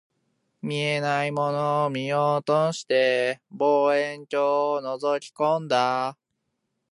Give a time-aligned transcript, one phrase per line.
[0.63, 6.17] 見えないものを見ようとして、望遠鏡を覗き込んだ